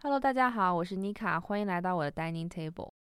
[0.00, 2.92] Hello，大家好，我是妮卡，欢迎来到我的 dining table。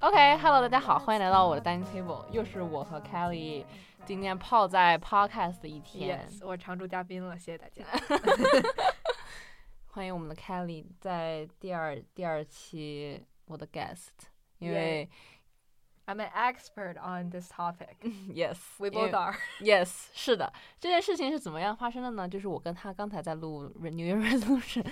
[0.00, 3.64] OK，Hello，大家好，欢迎来到我的 dining table，又是我和 Kelly
[4.04, 6.18] 今天泡在 podcast 的一天。
[6.28, 7.84] Yes，我常驻嘉宾了，谢谢大家。
[9.84, 14.08] 欢迎我们的 Kelly 在第二第二期我的 guest，
[14.58, 15.08] 因为
[16.06, 17.96] I'm an expert on this topic.
[18.32, 19.34] yes We both are.
[19.60, 22.28] Yes，是的，这件事情是怎么样发生的呢？
[22.28, 24.86] 就是我跟他刚才在录 New Year Resolution，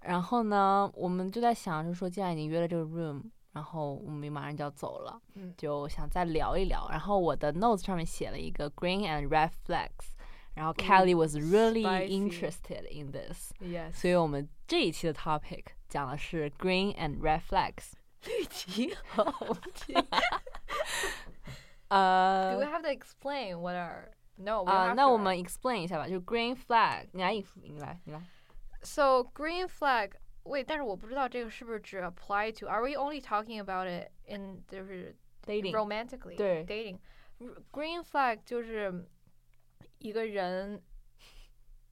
[0.00, 6.88] 然后呢，我们就在想，就是说，既然已经约了这个 room，然后我们马上就要走了，嗯就想再聊一聊。
[6.90, 10.10] 然后我的 notes 上面写了一个 green and red flags，
[10.54, 13.92] 然后 Kelly was really interested in this，Yes.
[13.92, 17.92] 所以我们这一期的 topic 讲的是 green and red flags。
[18.25, 19.93] 绿旗和红旗。
[19.93, 20.03] Do
[21.89, 24.11] 呃 we have to explain what are?
[24.35, 25.45] No, we 啊、 don't have 那 to, 我们 right?
[25.45, 28.21] explain 一下吧，就 green flag，你来，你来，你来。
[28.81, 30.13] So green flag.
[30.43, 32.67] Wait，但是我不知道这个是不是只 apply to?
[32.67, 36.99] Are we only talking about it in 就是 dating romantically 对 dating
[37.71, 39.07] green flag 就是
[39.99, 40.81] 一个人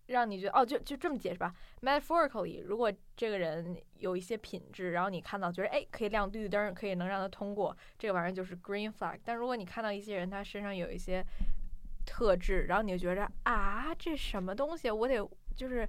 [0.07, 1.55] 让你觉得哦，就就这么解释吧。
[1.83, 9.19] Metaphorically，如果这个人有一些品质，然后你看到觉得哎可以亮绿灯，可以能让他通过，这个玩意儿就是 green flag。
[9.25, 11.25] 但如果你看到一些人他身上有一些
[12.05, 15.89] 特质，然后你就觉着啊这什么东西，我得就是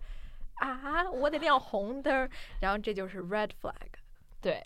[0.55, 2.29] 啊我得亮红灯，
[2.61, 3.73] 然后这就是 red flag。
[4.41, 4.63] 对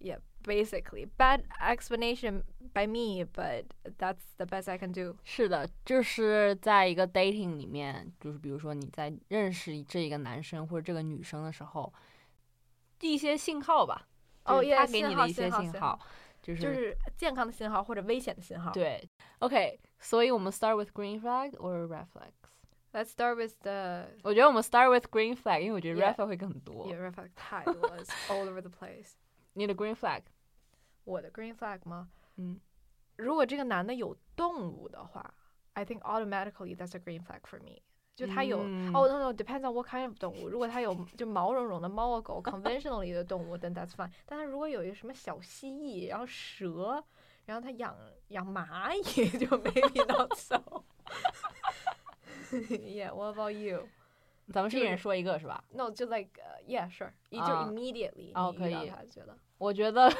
[0.00, 1.05] ，Yeah, basically.
[1.17, 2.43] Bad explanation
[2.73, 3.65] by me, but
[3.97, 5.17] that's the best I can do.
[5.23, 11.93] 是的，就是在一个 dating 里面，就是比如说你在认识这一个男生或者这个女生的时候，
[13.01, 14.07] 一些信号吧，
[14.45, 15.99] 哦就是他 yes，给你信号的一些信号信信号，
[16.41, 18.71] 就是就是健康的信号或者危险的信号。
[18.71, 19.07] 对。
[19.39, 22.31] OK，所以我们 start with green flag or red flags？
[22.93, 26.87] Let's start with the 我觉得我们 start with green flag，因为我觉得 red Yeah flag 会更多。
[26.87, 29.13] yeah, red flag 太多了，it's all over the place.
[29.53, 30.21] 你的 green flag，
[31.06, 32.08] 我的 green flag 吗？
[32.36, 32.60] 嗯，
[33.16, 35.32] 如果这个男的有动物的话
[35.72, 37.80] ，I think automatically that's a green flag for me.
[38.16, 40.48] 就他有、嗯哦、no no depends on what kind of 动物。
[40.48, 44.10] 如果他有就毛茸茸的猫啊狗 conventionally 的动物，then that's fine。
[44.24, 47.02] 但他如果有一个什么小蜥蜴，然后蛇，
[47.44, 47.96] 然后他养
[48.28, 50.84] 养蚂蚁，就 maybe not so。
[52.50, 53.86] yeah, what about you?
[54.52, 60.10] 咱们是一人说一个是吧？No, 就 like、uh, yeah, sure，也就啊 immediately 哦可以他觉得我觉得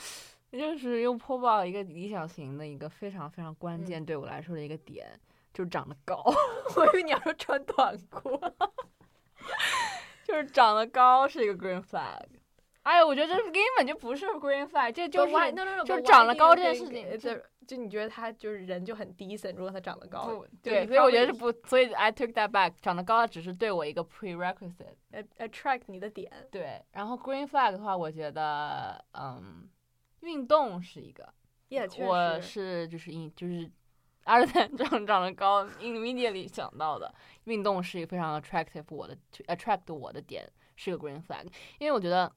[0.52, 5.08] 就是又破报一个理想型的一个非常非常关嗯键对我来说的一个点，
[5.52, 6.22] 就是长得高。
[6.76, 8.30] 我以为你要说穿短裤。
[10.24, 12.41] 就是长得高是一个 green flag。
[12.82, 15.32] 哎呀我觉得这根本就不是 greenflag 这就是
[15.84, 26.30] 就长得高这件事情就就你觉得他就是人就很 decent 如果他长得高对所以我觉得是不所以 i took that back 长得高只是对我一个 prerequisite，attract 你的点。
[26.50, 29.68] 对然后 greenflag 的话我觉得嗯
[30.20, 31.32] 运动是一个
[32.00, 33.70] 我是就是因就是
[34.24, 37.12] 二十三长长得高 in immediately 想到的
[37.44, 39.16] 运动是一个非常 attractive 我的
[39.46, 41.46] attract 我的点是个 greenflag
[41.78, 42.30] 因为我觉得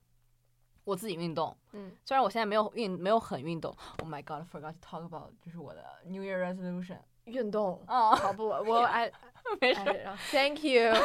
[0.86, 7.00] 我自己运动，嗯，虽然我现在没有运没有很运动，Oh my god, forgot to talk about 就是我的 New Year resolution。
[7.26, 9.12] 运动，哦，跑步，我 I
[9.60, 9.84] 没事。
[10.32, 10.94] Thank you。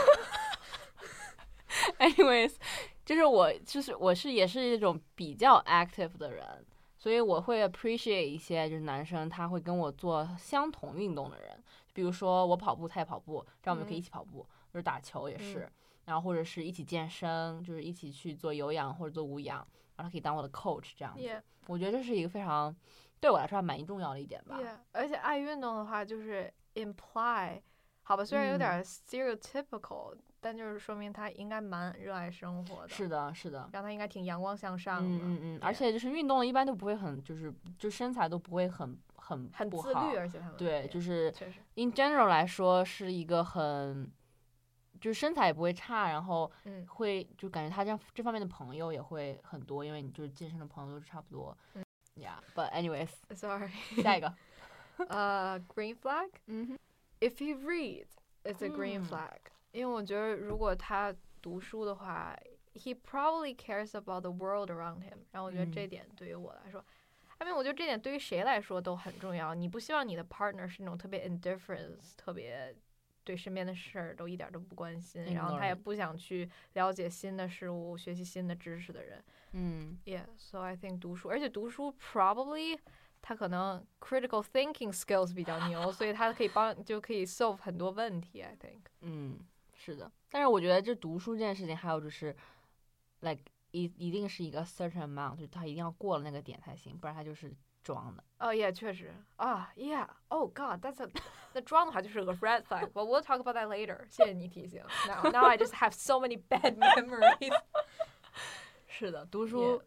[1.98, 2.54] Anyways，
[3.06, 6.44] 就是我就是我是也是一种比较 active 的人，
[6.98, 11.62] 所以我会 appreciate 一些就是男生他会跟我做相同运动的人，
[11.94, 14.40] 比如说我跑步，他也跑步，这样我们就可以一起跑步，
[14.72, 15.72] 或者打球也是，嗯
[16.10, 19.58] 然后或者是一起健身，就是一起去做有氧或者做无氧，
[19.94, 21.20] 然后他可以当我的 coach 这样子。
[21.22, 22.74] Yeah 我觉得这是一个非常
[23.20, 24.58] 对我来说还蛮重要的一点吧。
[24.60, 27.60] yeah，而且爱运动的话就是 imply，
[28.02, 33.70] 好吧，虽然有嗯点 stereotypical，但就是说明他应该蛮热爱生活的，是的，是的。
[33.72, 35.08] 让他应该挺阳光向上的。
[35.08, 41.32] 嗯嗯嗯，而且就是运动一般都不会很，就是就身材都不会很很很不好自律，而且他们对，就是
[41.74, 44.10] ，in general 来说是一个很，
[45.00, 51.56] 就是身材也不会差，然后嗯会就感觉他这样这方面的朋友也会很多，因为你就是健身的朋友都是差不多。
[51.74, 51.84] 嗯
[52.16, 53.70] Yeah，but anyways，，sorry，
[54.02, 54.34] 下一个，
[55.08, 56.28] 呃、green flag。
[57.20, 58.10] ，If he reads,
[58.44, 59.38] it's a green 嗯 flag、
[59.72, 62.36] 因为我觉得如果他读书的话
[62.74, 65.18] ，he probably cares about the world around him。
[65.30, 66.84] 然后我觉得这嗯点对于我来说
[67.38, 69.54] ，I mean，我觉得这点对于谁来说都很重要。
[69.54, 72.74] 你不希望你的 partner 是那种特别 indifference，特别
[73.24, 79.24] 对身边的事儿都一点儿都不关心，然后他也不想去了解新的事物、学习新的知识的人。
[79.52, 82.78] 嗯 Yeah, so I think 读书，而且读书 probably
[83.20, 88.40] 他可能 critical thinking skills 比较牛，所以他可以帮就可以 solve 很多问题。
[88.40, 88.80] I think。
[89.00, 89.38] 嗯，
[89.74, 90.10] 是的。
[90.30, 92.34] 但是我觉得这读书这件事情，还有就是
[93.20, 93.42] ，like
[93.72, 97.54] 一一定是一个 certain amount，就是他一定要过了那个点才行，不然他就是
[97.89, 98.23] 装的。
[98.39, 101.09] 哦，Yeah，确实啊，Yeah，Oh God，that's a
[101.53, 104.05] 那装的话就是个 red flag。But we'll talk about that later。
[104.09, 104.83] 谢谢你提醒。
[105.07, 107.57] Now now I just have so many bad memories。
[108.87, 109.81] 是的，读书，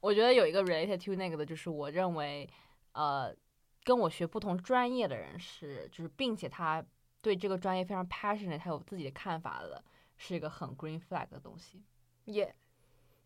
[0.00, 2.48] 我觉得有一个 related to 那个的，就是我认为，
[2.92, 3.34] 呃，
[3.82, 6.84] 跟我学不同专业的人是，就是并且他
[7.22, 9.82] 对这个专业非常 passionate，他有自己的看法的，
[10.16, 11.82] 是一个很 green flag 的东西。
[12.26, 12.52] Yeah，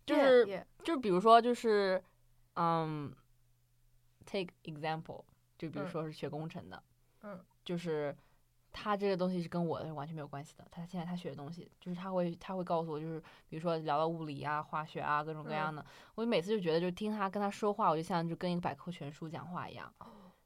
[0.06, 2.02] 就是就是比如说就是
[2.54, 3.14] 嗯
[4.25, 5.23] ，take example，
[5.57, 6.83] 就比如说是学工程的，
[7.21, 8.15] 嗯，就是。
[8.75, 10.67] 他这个东西是跟我的完全没有关系的。
[10.71, 15.85] 他现在他学的东西，就是他会他会告诉我，就是比如说聊到物理啊、化学啊各种各样的，
[16.15, 19.93] 我每次就觉得，就听他跟他说话，我就像就跟一个百科全书讲话一样。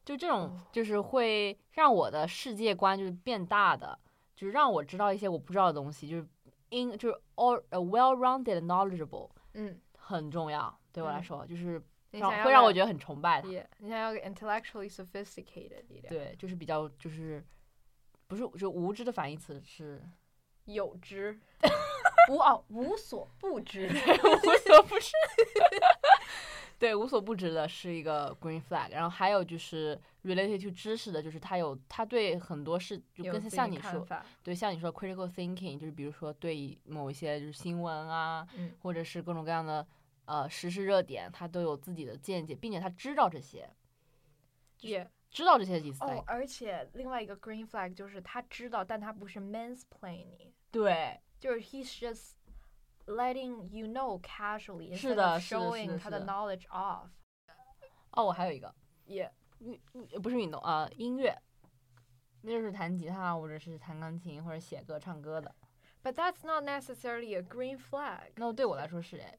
[0.03, 3.97] 就这种就是会让我的世界观就是变大的，
[4.35, 6.27] 就是让我知道一些我不知道的东西，就是
[6.71, 11.81] in 就是 all a well-rounded knowledgeable，嗯，很重要对我来说，就是
[12.19, 13.47] 让会让我觉得很崇拜他。
[13.79, 17.43] 你想要 intellectually sophisticated 一点，对，就是比较就是。
[18.29, 20.03] 不是，就无知的反义词是
[20.65, 21.39] 有知，
[22.29, 25.11] 无哦无所不知， 无所不知。
[26.77, 28.91] 对，无所不知的是一个 green flag。
[28.91, 34.05] 然后还有就是 related to 知识的，就是他有他对很多事就跟像你说，
[34.43, 38.45] 对像你说 critical thinking，就是比如说对某一些就是新闻啊，
[38.81, 39.87] 或者是各种各样的
[40.27, 43.68] 呃时事热点，他都有自己的见解，并且他知道这些。
[44.81, 45.09] 也。
[45.29, 50.53] 知道这些意思哦，而且另外一个 green flag 就是他知道，但他不是 mansplaining。
[50.71, 52.31] 对，就是 he's just
[53.06, 57.09] letting you know casually，是的，showing 他的 knowledge off。
[58.12, 58.73] 哦，我还有一个，
[59.03, 59.77] 也运
[60.23, 61.38] 不是运动啊，音乐，
[62.41, 65.53] 那就是弹吉他或者是弹钢琴或者写歌唱歌的。
[66.01, 68.31] But that's not necessarily a green flag。
[68.38, 69.38] 那对我来说是哎，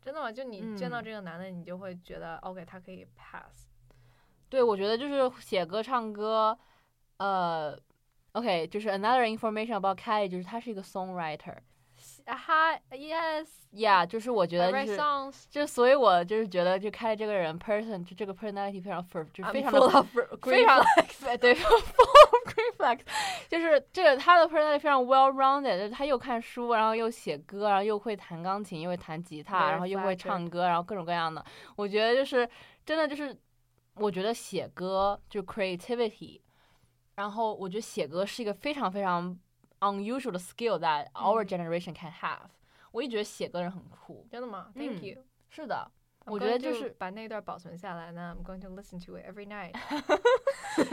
[0.00, 0.32] 真的吗？
[0.32, 3.66] 就你见到这个男的，你就会觉得 OK，他可以 pass。
[4.48, 6.58] 对，我觉得就是写歌、唱歌，
[7.18, 7.78] 呃
[8.32, 11.58] ，OK，就是 another information about Kelly，就是他是一个 songwriter。
[12.34, 14.92] 哈，Yes，Yeah，就是我觉得就
[15.32, 20.04] 是，就所以，我就是觉得就 Kelly 这个人 person，就这个 personality 非常 f 就非常的
[20.42, 20.82] 非常
[21.38, 21.84] 对 full of
[22.46, 23.00] green flags，
[23.48, 31.44] 就是这个他的 personality 非常 well rounded，就是他又看书，然后又写歌，然后又会弹钢琴，又会弹吉他，然后又会唱歌，然后各种各样的，
[31.76, 32.48] 我觉得就是
[32.84, 33.36] 真的就是。
[34.00, 36.40] 我觉得写歌就 creativity，
[37.16, 39.36] 然后我觉得写歌是一个非常非常
[39.79, 42.49] unusual 的 skill that our generation can have。
[42.91, 44.27] 我一直觉得写歌人很酷。
[44.29, 44.71] 真的吗？
[44.75, 45.23] Thank you。
[45.49, 45.91] 是的，
[46.25, 48.35] 我觉得就是把那段保存下来呢。
[48.37, 49.73] I'm going to listen to it every night。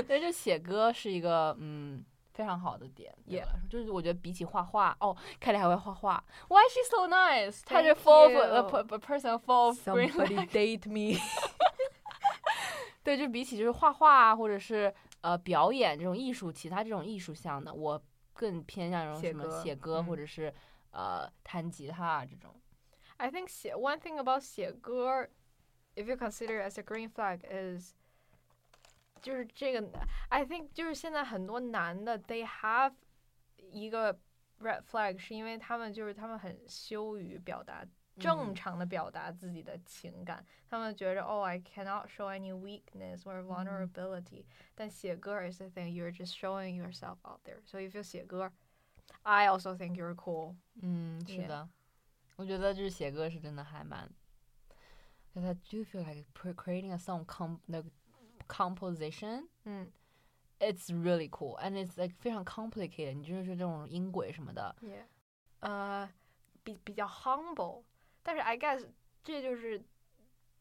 [0.06, 3.14] 对，就写歌是一个嗯非常好的点。
[3.26, 6.25] Yeah，就是我觉得比起画画，哦，凯莉还会画画。
[6.49, 7.62] Why is she so nice？
[7.64, 11.19] 她是 full of a person full of Somebody date me。
[13.02, 18.02] 对，就比起就是画画啊，或者是呃表演这种艺术，其他这种艺术项的，我
[18.35, 20.53] 更偏向这种什么写歌，或者是
[20.91, 22.53] 呃弹吉他这种。
[23.17, 25.27] I think 写 one thing about 写歌
[25.95, 27.93] ，if you consider as a green flag is，
[29.21, 29.89] 就是这个
[30.29, 32.93] ，I think 就是现在很多男的 they have
[33.55, 34.13] 一个
[34.59, 37.85] red flag，是因为他们就是他们很羞于表达。
[38.19, 44.44] 正常的表达自己的情感，他们觉着哦，I cannot show any weakness or vulnerability。
[44.74, 48.53] 但写歌 is the thing you're just showing yourself out there。So if you 写歌，
[49.22, 50.56] I also think you're cool。
[50.82, 51.69] 嗯，是的，
[52.36, 54.10] 我觉得就是写歌是真的还蛮。
[55.32, 57.84] Because I do feel like creating a song com the
[58.48, 59.91] composition，嗯，
[60.58, 63.15] it's really cool and it's like 非常 complicated。
[63.15, 64.77] 你就是这种音轨什么的，
[65.60, 66.10] 呃，
[66.62, 67.84] 比比较 humble。
[68.27, 68.83] 但是 I guess
[69.23, 69.79] 这就是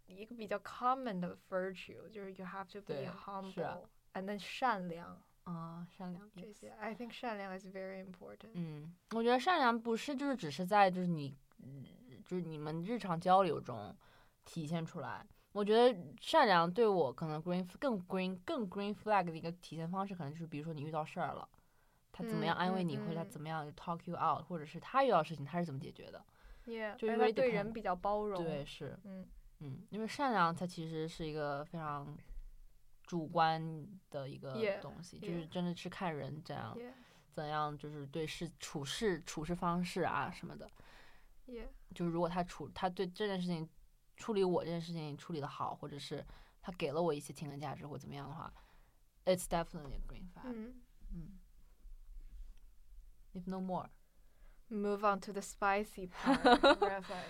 [0.06, 6.68] 一个比较 common 的 virtue，就是 you have to be humble and then 善良啊，善良这些。
[6.72, 8.50] I think 善良 is very important。
[8.52, 11.34] 嗯，我觉得善良不是就是只是在就是你
[12.26, 13.96] 就是你们日常交流中
[14.44, 15.26] 体现出来。
[15.52, 21.48] 我觉得善良对我可能 green 更 green 更 green flag 的一个体现方式，可能就是比如说你遇到事儿了，
[22.12, 26.22] 他怎么样安慰你，或者他怎么样 talk you out，或者是他遇到事情他是怎么解决的。
[26.96, 29.26] 就因为对人比较包容，对是，嗯
[29.60, 32.16] 嗯，因为善良它其实是一个非常
[33.04, 36.76] 主观的一个东西，就是真的是看人怎样
[37.32, 40.70] 怎样，就是对事处事处事方式啊什么的，
[41.94, 43.68] 就是如果他处他对这件事情
[44.16, 46.24] 处理我这件事情处理的好，或者是
[46.62, 48.52] 他给了我一些情感价值或怎么样的话
[49.26, 50.44] ，it's definitely a green flag。
[50.44, 51.38] 嗯嗯
[53.34, 53.88] ，if no more。
[54.69, 56.41] ，move on to the spicy part.
[56.79, 57.23] Red flag.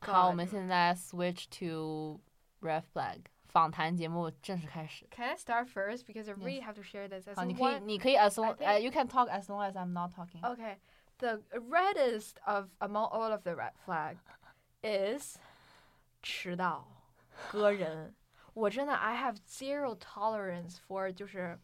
[0.00, 0.36] 好，我 God.
[0.36, 2.20] 们现在 switch to
[2.60, 5.06] red flag 访谈节目正式开始。
[5.10, 6.64] Can I start first because I really Yes.
[6.66, 8.78] have to share this as 好，你 in 可以 one 你可以 as long I think- 呃
[8.80, 10.42] you can talk as long as I'm not talking。
[10.42, 10.76] Okay,
[11.18, 14.16] the reddest of among all of the red flag
[14.82, 15.38] is
[16.22, 16.86] 迟到、
[17.50, 18.14] 割人。
[18.52, 21.58] 我真的 I have zero tolerance for 就是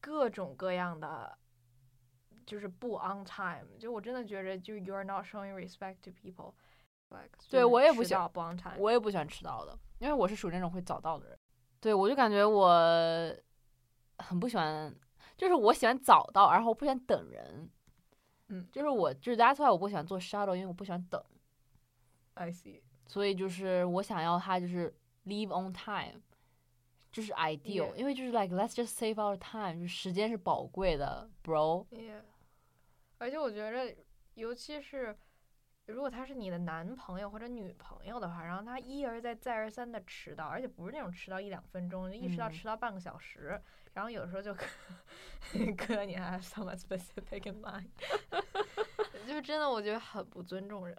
[0.00, 1.36] 各种各样的，
[2.45, 3.65] 就是不 on time。
[3.79, 6.53] 就我真的觉得，就 you're not showing respect to people。
[7.49, 8.75] 对我也不喜欢不 on time。
[8.77, 11.39] 我也不喜欢迟到的，因为我是属于那种会早到的人。
[11.79, 13.33] 对，我就感觉我
[14.17, 14.93] 很不喜欢，
[15.37, 17.69] 就是我喜欢早到，然后我不喜欢等人。
[18.47, 21.23] 嗯，就是我就是 that's why 我不喜欢做 shadow，因为我不喜欢等。
[22.33, 22.81] I see。
[23.07, 24.93] 所以就是我想要他就是
[25.25, 26.21] leave on time，
[27.11, 27.93] 就是 ideal.
[27.95, 31.85] 因为就是 like let's just save our time，就是时间是宝贵的，bro。
[31.91, 32.21] Yeah，
[33.17, 33.95] 而且我觉得，
[34.33, 35.15] 尤其是
[35.85, 43.61] 如果他是你的男朋友或者女朋友的话，然后他一而再再而三的迟到，而且不是那种迟到一两分钟，就一迟到嗯迟到半个小时，
[43.93, 44.65] 然后有的时候就哥
[45.77, 47.87] 哥 你还 have someone specific in mind，
[49.27, 50.97] 就是真的我觉得很不尊重人。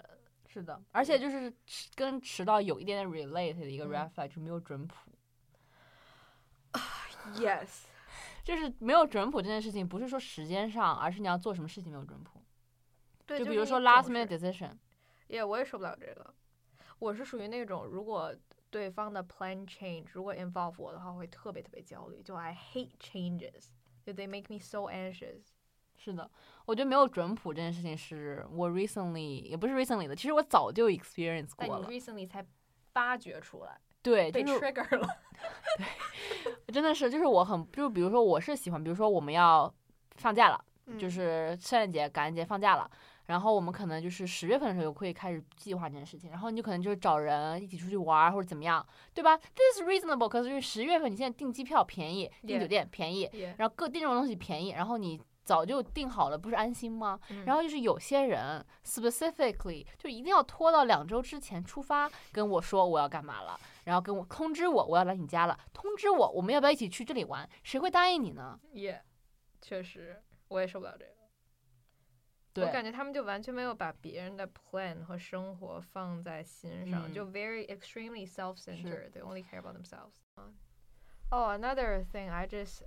[0.48, 4.94] 是的，而且就是迟跟迟到有一点点 relate 的一个嗯 red flag，、就没有准谱。
[7.34, 7.82] Yes，
[8.46, 12.40] 就是没有准谱这件事情，不是说时间上，而是你要做什么事情没有准谱。
[13.26, 14.70] 对，就比如说 last minute decision，
[15.26, 16.32] 也我也受不了这个。
[17.00, 18.32] 我是属于那种，如果
[18.70, 22.22] 对方的 plan change 如果 involve 我的话，我会特别特别焦虑。
[22.22, 23.70] 就 I hate changes，
[24.04, 25.48] 就 they make me so anxious。
[25.96, 26.30] 是的，
[26.66, 32.46] 我觉得没有准谱这件事情是我 recently 也不是 recently 的，其实我早就 experience 过但你 recently 才
[32.92, 35.08] 发掘出来，对，被 trigger 了。
[36.72, 39.72] 真的是，就是我很，就比如说我是喜欢，比如说我们要
[40.16, 42.90] 放假了，嗯就是圣诞节、感恩节放假了，
[43.26, 48.84] 然后我们可能就是十月份的时候就会开始计划这件事情，然后你就可能就是找人一起出去玩或者怎么样，
[49.14, 57.18] 对吧？This is reasonable，可是就是十月份你现在订机票便宜，订.酒店便宜然后各订这种东西便宜，然后你早就定好了，不是安心吗？
[57.30, 67.48] 嗯然后就是有些人 specifically 就一定要拖到两周之前出发，跟我说我要干嘛了，然后跟我通知我我要来你家了，通知我我们要不要一起去这里玩？
[67.62, 69.02] 谁会答应你呢？Yeah，
[69.62, 71.12] 确实，我也受不了这个。
[72.66, 79.12] 我，感觉他们就完全没有把别人的 plan 和生活放在心上，嗯就 very extremely self-centered.
[79.12, 80.14] They only care about themselves.
[81.30, 82.82] Oh, another thing I just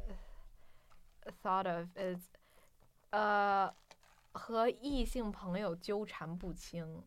[1.43, 2.31] thought of is,
[3.10, 3.72] 呃，
[4.32, 7.04] 和异性朋友纠缠不清。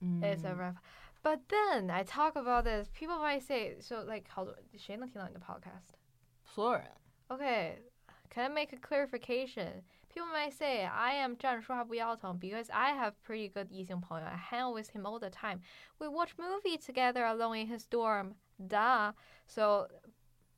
[0.00, 0.76] 嗯 It's a rough.
[1.22, 2.88] But then I talk about this.
[2.90, 5.94] People might say, so like, 好多谁能听到你的 podcast?
[6.44, 6.92] 所有人
[7.28, 7.78] Okay,
[8.30, 9.82] can I make a clarification?
[10.08, 14.26] People might say I am 站说话不腰疼 because I have pretty good 异性朋友.
[14.26, 15.60] I hang out with him all the time.
[15.98, 18.36] We watch movie together alone in his dorm.
[18.58, 19.12] Duh.
[19.46, 19.88] So,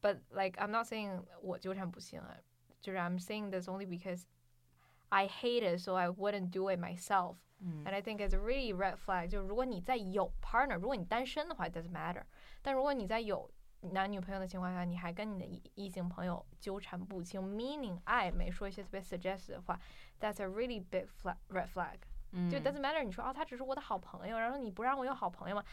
[0.02, 2.36] but like I'm not saying 我纠缠不清啊，
[2.80, 4.24] 就是 I'm saying this only because
[5.12, 7.36] I hate it, so I wouldn't do it myself.
[7.60, 9.28] 嗯 And I think it's a really red flag.
[9.28, 12.22] 就如果你在有 partner，如果你单身的话，it doesn't matter。
[12.62, 13.50] 但如果你在有
[13.80, 19.80] 男女朋友的情况下，你还跟你的异异性朋友纠缠不清，meaning 暧昧，说一些特别 suggestive 的话，
[20.20, 21.96] that's a really big flag red flag。
[22.32, 25.64] 嗯就 doesn't matter，你说哦，他只是我的好朋友，然后你不让我有好朋友吗？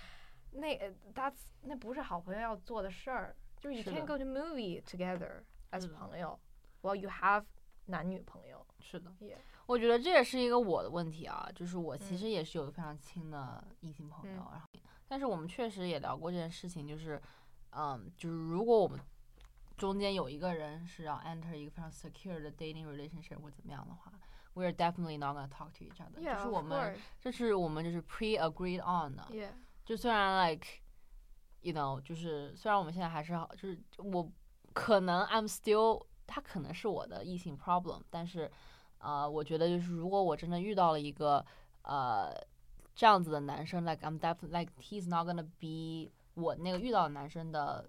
[0.51, 3.35] 那呃 that's 那不是好朋友要做的事儿。
[3.59, 6.39] 就是 you 是 can't 的 go to movie together as 是的朋友，
[6.81, 7.43] while you have
[7.90, 9.12] 男女朋友，是的，
[9.66, 11.48] 我觉得这也是一个我的问题啊。
[11.54, 14.68] 就是我其实也是有非常亲的异性朋友，然后
[15.06, 17.20] 但是我们确实也聊过这件事情，就是
[17.70, 18.98] 嗯，就是如果我们
[19.76, 24.12] 中间有一个人是要 enter 一个非常 secure 的 dating relationship，或怎么样的话
[24.54, 26.22] ，we are definitely not gonna talk to each other。
[26.22, 29.26] 就是我们，这是我们就是 pre agreed on 的，
[29.84, 30.66] 就虽然 like
[31.60, 34.30] you know，就是虽然我们现在还是好，就是我
[34.72, 36.04] 可能 i'm still。
[36.30, 38.50] 他可能是我的异性 problem，但是
[38.98, 41.44] 呃，我觉得就是如果我真的遇到了一个
[41.82, 42.32] 呃
[42.94, 47.84] 这样子的男生，like I'm definitely like he's not gonna be 我那个遇到的男生的。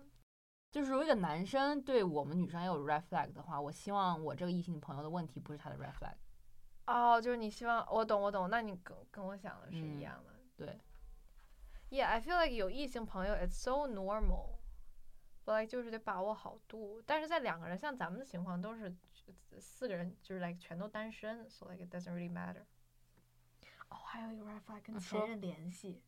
[0.71, 6.15] 就是如果一个男生对我们女生也有 red flag 的话，我希望我这个异性朋友的问题不是他的 red flag。
[6.87, 10.31] 哦，就是你希望我懂我懂，那你跟跟我想的是一嗯样的。
[10.55, 10.79] 对
[11.89, 14.60] ，Yeah, I feel like 有异性朋友 it's so normal,
[15.51, 17.01] like 就是得把握好度。
[17.05, 18.93] 但是在两个人，像咱们的情况都是
[19.59, 22.63] 四个人，就是 like 全都单身，so like it doesn't really matter.
[23.89, 26.01] 哦，还有一个 red flag 跟前任联系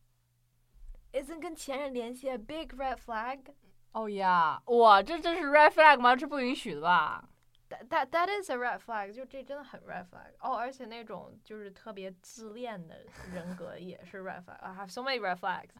[1.12, 3.54] ，isn't 跟前任联系 a big red flag？
[3.92, 6.16] 哦呀，哇，这这是 red flag 吗？
[6.16, 7.28] 这不允许的吧
[7.68, 10.32] ？That that that is a red flag，就这真的很 red flag。
[10.40, 14.56] 哦，而且那种就是特别自恋的人格也是 red flag。
[14.56, 15.70] I have so many red flags。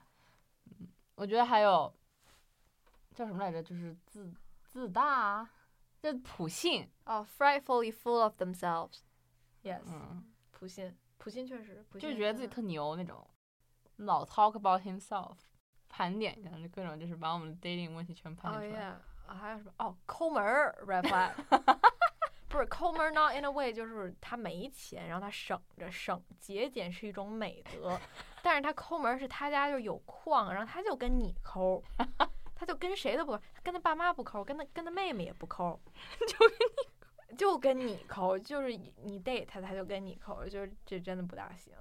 [1.14, 1.94] 我觉得还有
[3.14, 3.62] 叫什么来着？
[3.62, 4.32] 就是自
[4.64, 5.48] 自大，
[6.02, 6.88] 这普信。
[7.04, 8.98] 哦、f r i g h t f u l l y full of themselves。
[9.62, 13.26] Yes，、嗯，普信，普信确实，普就信就觉得自己特牛那种，
[13.96, 15.36] 老 talk about himself，
[15.88, 18.82] 盘点一下，就各种就是把我们的 dating 问题全盘哦点出来。
[18.84, 19.72] yeah，还有什么？
[19.78, 21.32] 哦，抠门儿 red flag。
[22.46, 28.00] 不是抠门儿，not in a way，就是他没钱，然后他省着省节俭是一种美德，
[28.44, 31.82] 但是他抠门儿是他家就有矿，然后他就跟你抠，
[32.64, 35.78] 他就跟谁都不抠，他跟他爸妈不抠，跟他跟他妹妹也不抠，
[36.26, 38.68] 就跟你就跟你抠，就是
[39.02, 41.74] 你 date 他，他就跟你抠，就是这真的不大行。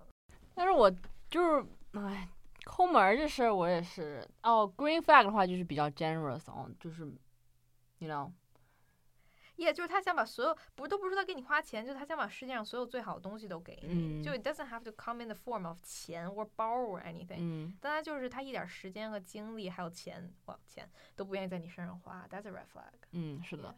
[0.54, 0.92] 但是我
[1.30, 2.28] 就是，哎，
[2.66, 4.28] 抠门这事儿我也是。
[4.44, 7.06] 哦，green flag 的话就是比较 generous 哦，就是
[8.00, 8.32] ，you know，
[9.56, 14.24] 也、就是他想把所有不都不是他给你花钱，就是他想把世界上所有最好的东西都给你，嗯。
[14.24, 22.52] 就 it doesn't have to come in the form of 钱 or borrow or anything，、嗯，但他就是他一点时间和精力还有钱，哇，钱都不愿意在你身上花，that's a
[22.52, 22.92] red flag。
[23.12, 23.76] 嗯，是的，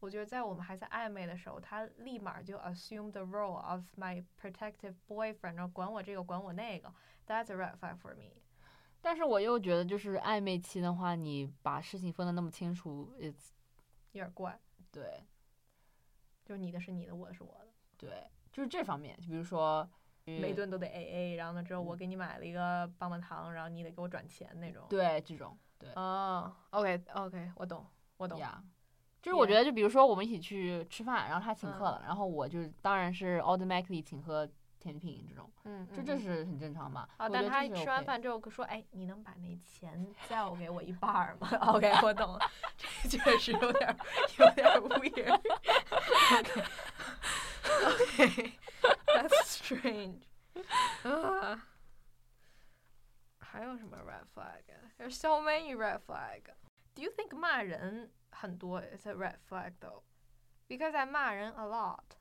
[0.00, 6.92] 我觉得在我们还在暧昧的时候，他立马就 assume the role of my protective boyfriend，然后管我这个管我那个
[7.26, 8.32] ，that's a red flag for me。
[9.00, 13.50] 但是我又觉得就是暧昧期的话，你把事情分得那么清楚，it's
[14.12, 14.58] 有点怪，
[15.02, 15.22] 对
[16.44, 19.88] 就是你的是你的，我的是我的，对，就是这方面，就比如说，
[20.26, 24.86] 嗯每顿都得 A A，然后呢之后我给你买了一个棒棒糖，然后你得给我转钱那种。
[24.88, 27.84] 对这种，对哦，OK OK，我懂，
[28.16, 28.38] 我懂。
[28.38, 28.62] 呀。
[29.20, 34.48] 就是我觉得，就比如说我们一起去吃饭，然后他请客嗯了，然后我就当然是 automatically 请喝
[34.86, 37.08] 甜品这种，嗯，这这是很正常嘛。
[37.16, 42.38] 啊，但他吃完饭之后说：“哎，你能把那钱再给我一半儿吗？”OK，我懂了，
[43.02, 43.96] 这确实有点
[44.38, 45.40] 有点 weird。
[47.84, 50.22] OK，that's strange。
[51.02, 51.66] 啊，
[53.40, 56.42] 还有什么 red flag？There's so many red flag.
[56.94, 60.02] Do you think 骂人很多 is a red flag though?
[60.68, 62.16] Because I 骂人 a lot.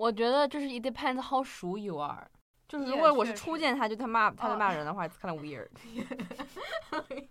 [0.00, 2.26] 我觉得就是 it depends how 熟 you are。
[2.66, 5.68] 就是如果我是初见他，就他骂他在哦骂人的话，it's kind of weird，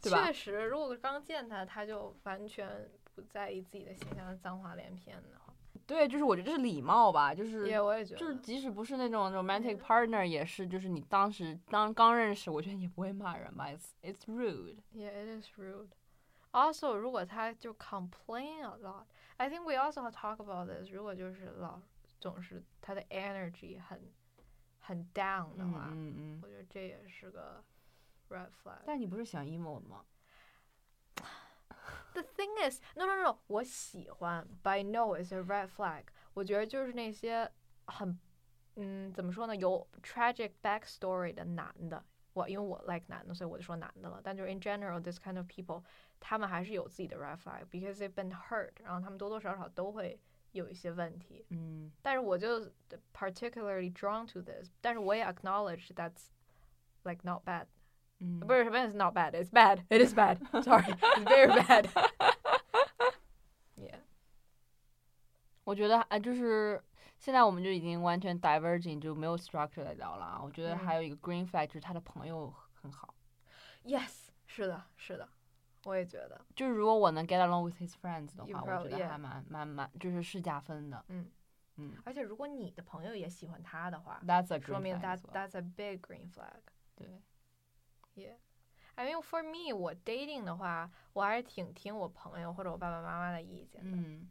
[0.00, 5.52] 对吧确实，如果刚见他，他就完全不在意自己的形象，脏话连篇的话，
[5.86, 14.76] 对，就是我觉得这是礼貌吧，就是也我也觉得，就是即使不是那种 romantic 嗯 partner，也是就是你当时当刚认识，我觉得你不会骂人吧，it's it's rude。
[14.94, 15.88] Yeah, it is rude.
[16.52, 19.04] Also，如果他就 complain a lot,
[19.43, 20.89] I think we also have talk about this.
[20.91, 21.81] 如果就是老
[22.19, 24.11] 总是他的 energy 很
[24.79, 26.39] 很 down 的嗯话，嗯嗯。
[26.43, 27.63] 我觉得这也是个
[28.29, 28.81] red flag.
[28.85, 30.05] 但你不是喜欢 emo 的吗？
[32.13, 36.05] The thing is, no, no, no，我喜欢，but I know is a red flag。
[36.33, 37.49] 我觉得就是那些
[37.85, 38.19] 很，
[38.75, 44.21] 嗯，怎么说呢，有 tragic backstory 的男的， 我因为我 like 男的，所以我就说男的了。
[44.23, 45.83] 但就是 in general, this kind of people，
[46.19, 50.19] 他们还是有自己的 red flag，because they've been hurt，然后他们多多少少都会
[50.51, 51.45] 有一些问题。
[51.49, 52.61] 嗯但是我就
[53.13, 56.27] particularly drawn to this，但是我也 acknowledge that's
[57.03, 57.65] like not bad。
[58.19, 59.31] 嗯，不是，不是 not bad.
[59.31, 59.85] It's bad.
[59.89, 60.37] It is bad.
[60.61, 61.87] Sorry, it's very bad.
[63.77, 63.99] yeah.
[65.63, 66.83] 我觉得啊，就是
[67.24, 70.38] 现在我们就已经完全 diverging，就没有 structure 来聊了啊。
[70.42, 73.14] 我觉得还嗯有一个 green flag，就是他的朋友很好。
[73.82, 75.26] Yes，是的，是的，
[75.84, 76.44] 我也觉得。
[76.54, 81.02] 就是如果我能 get along with his friends 的 You 话，我觉得 yeah 还蛮蛮蛮，就是是加分的。
[81.08, 81.30] 嗯
[81.76, 86.60] 嗯而且如果你的朋友也喜欢他的话，，that's a 说明 flag that as well that's a big green flag.
[86.94, 87.22] 对
[88.14, 88.36] ，Yeah.
[88.96, 93.96] I mean, for me，我 dating 的话，我还是挺听我朋友或者我爸爸妈妈的意见的。
[93.96, 94.30] 嗯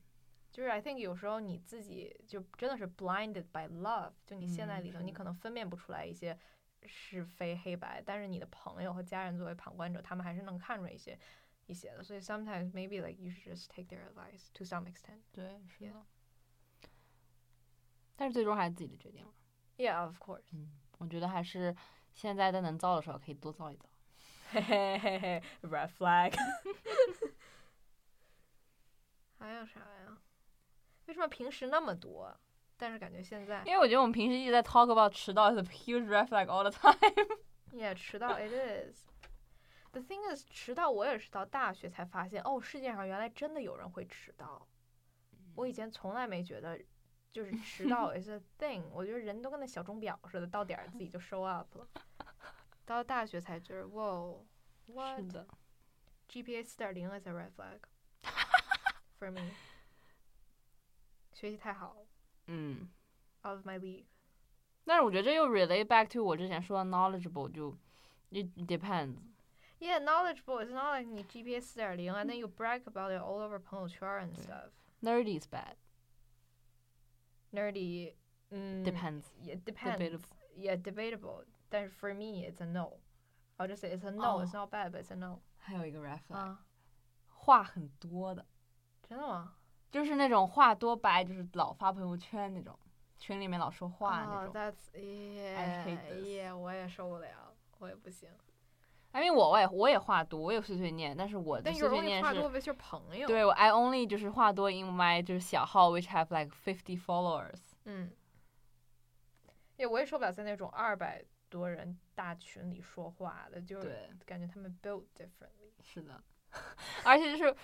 [0.54, 6.38] 就是 I think 有时候你自己就真的是 blinded by love，就你现在里头，你可能分辨不出来一些
[6.86, 11.20] 是非黑白，但是你的朋友和家人作为旁观者，他们还是能看出来一些
[11.66, 12.04] 一些的。
[12.04, 15.22] 所以 sometimes maybe like you should just take their advice to some extent.
[15.32, 16.06] 对，是 Yeah 的。
[18.16, 19.34] 但是最终还是自己的决定了。
[19.76, 20.44] Yeah, of course.
[20.52, 21.76] 嗯，我觉得还是
[22.14, 23.90] 现在在能造的时候可以多造一造。
[24.52, 26.32] 嘿嘿嘿嘿，red flag。
[29.40, 30.03] 还有啥呀？
[31.06, 32.36] 为什么平时那么多，
[32.78, 37.28] 但是感觉现在因为我觉得我们平时一直在 talk about 迟到 is a huge red flag all the time。
[37.74, 39.04] Yeah，迟到 it is。
[39.92, 44.68] The thing is，迟到我也是到大学才发现，哦，世界上原来真的有人会迟到。
[45.56, 46.80] 我以前从来没觉得，
[47.32, 48.84] 就是迟到 is a thing。
[48.92, 51.88] 我觉得人都跟那小钟表似的，到点儿自己就 show up 了。
[52.86, 54.36] 到大学才觉得，哇
[55.16, 55.34] 是，what？
[55.34, 55.48] 的
[56.30, 57.80] ，GPA 四点零 is a red flag
[59.20, 59.52] for me。
[61.33, 62.07] 学习太好了
[62.47, 62.89] 嗯，
[63.45, 64.07] ，out of my league。
[64.85, 67.73] 但是我觉得这又 relate back to 我之前说的 knowledgeable，就
[68.31, 69.19] it depends。
[69.81, 73.59] Yeah, knowledgeable is not like 你 GPA 四点零，and then you brag about it all over
[73.59, 74.71] 朋友圈 and 对 stuff。
[75.03, 75.77] Nerdy is bad.
[77.53, 78.15] Nerdy，
[78.51, 79.27] 嗯 Depends.
[79.43, 79.99] Yeah, depends.
[79.99, 80.29] Debatable.
[80.57, 81.45] Yeah, debatable.
[81.69, 82.99] 但是 for me, it's a no.
[83.59, 84.41] I'll just say it's a no.
[84.43, 85.41] It's not bad, but it's a no.
[85.59, 86.65] 还有一个 red flag，、啊，
[87.29, 88.45] 话很多的，
[89.09, 89.55] 真的吗？
[89.94, 92.76] 就是那种话多白，就是老发朋友圈那种，
[93.20, 94.54] 群里面老说话那哦种。
[94.56, 95.86] ，That's yeah,
[96.20, 98.28] yeah，我也受不了，我也不行。
[99.14, 102.20] 因为我我也我也话多，我也碎碎念，但是我的但碎碎念
[102.60, 103.28] 是朋友。
[103.28, 107.60] 对我 I only 就是话多 in my 就是小号，which have like fifty followers。
[107.86, 108.10] 嗯，
[109.78, 115.72] 也我也受不了在那种二百多人大群里说话的，就是，感觉他们 built differently。
[115.84, 116.20] 是的，
[117.06, 117.56] 而且就是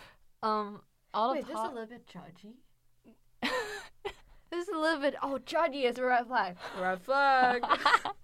[0.42, 0.80] 嗯
[1.13, 2.57] ，all Wait, the this is a talk little bit judgy.
[4.51, 6.57] this is a little bit oh judgy is a red flag.
[6.81, 7.63] Red flag.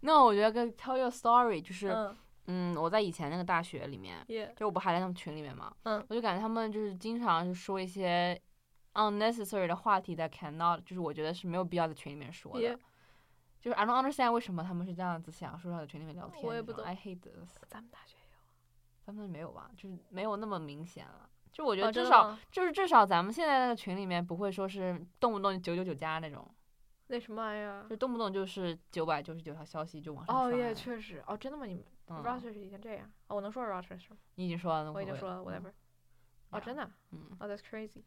[0.00, 2.16] 那我觉得跟 tell your story 就是嗯
[2.46, 4.52] 嗯，我在以前那个大学里面， ，Yeah.
[4.54, 8.40] 就我不还在他们群里面嘛，嗯我就感觉他们就是经常就说一些
[8.94, 12.60] unnecessary 的话题that cannot，就是我觉得是没有必要在群里面说的。
[12.60, 12.78] Yeah.
[13.60, 16.50] 就是 I don't understand 为什么他们是这样子想说要在群里面聊天那种。
[16.50, 17.56] 我也不懂 I hate this。
[17.68, 18.15] 咱们大学也有。
[19.07, 19.71] 咱们没有吧？
[19.77, 21.29] 就是没有那么明显了。
[21.53, 26.45] 就我觉哦得至少、就是至少咱们现在那个群里面不会说是动不动九九九加那种，
[27.07, 27.95] 那什么玩意儿就？
[27.95, 31.23] 动不动就是九百九十九条消息就往上哦耶，刷了确实。
[31.25, 31.65] 哦，真的吗？
[31.65, 33.09] 你们嗯，Rochester 已经这样？
[33.27, 34.17] 哦，我能说 Rochester 吗？
[34.35, 35.71] 你已经说了，我已经说了，whatever。
[36.49, 36.91] 哦，真的啊？
[37.11, 37.37] 嗯。
[37.39, 38.03] 哦，That's crazy。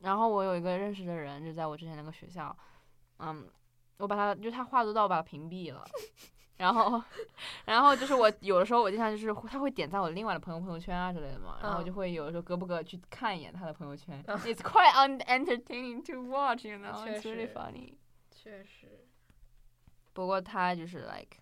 [0.00, 2.54] 然后我有一个认识的人，就在我之前那个学校，
[3.20, 3.50] 嗯，
[3.96, 5.82] 我把他就他话多到我把他屏蔽了，
[6.58, 7.02] 然后，
[7.66, 17.94] 然后就是我有的时候我经常就是他会点赞我另外的朋友朋友圈啊之类的嘛，然后就会有的时候隔不隔去看一眼他的朋友圈、嗯 i t s quite unentertaining to watch, you know, it's really funny.
[18.30, 19.06] 确实。
[20.12, 21.36] 不过他就是 like,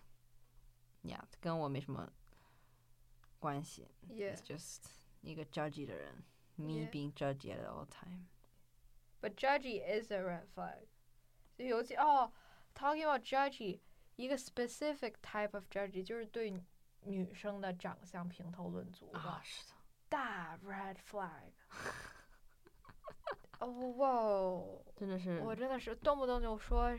[1.03, 2.11] yeah，跟我没什么
[3.39, 4.35] 关系 Yeah.
[4.35, 4.83] It's just
[5.21, 6.23] 一个 judgy 的人
[6.57, 8.27] ，me being judgy at all time.
[9.21, 10.87] But judgy is a red flag.
[11.57, 12.31] 就尤其哦
[12.75, 13.79] ，talking about judgy，
[14.15, 16.53] 一个 specific type of judge，就是对
[17.01, 19.73] 女生的长相评头论足的、啊，是的，
[20.09, 21.51] 大 red flag。
[23.59, 26.97] 哦哇哦，真的是，我真的是动不动就说。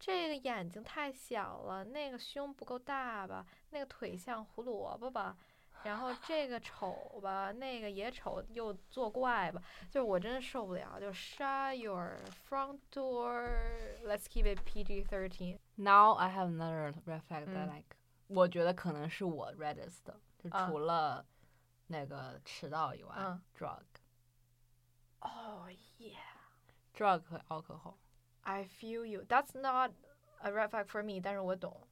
[0.00, 5.36] 这这个眼睛太小了，那个胸不够大吧，那个腿像胡萝卜吧，
[5.82, 12.16] 然后这个丑吧，那个也丑又作怪吧，就是我真的受不了，就 shut your
[12.48, 15.58] front door，let's keep it PG thirteen。
[15.77, 17.95] Now I have another red flag that 嗯 like，、
[18.27, 21.25] 我觉得可能是我 reddest 的，就啊除了
[21.87, 24.01] 那个迟到以外、嗯 d r u g
[25.21, 25.67] 哦、
[25.99, 26.17] yeah。
[26.95, 27.95] drug 和 alcohol。
[28.41, 29.23] I feel you.
[29.23, 29.91] That's not
[30.41, 31.87] a red flag for me，但是我懂。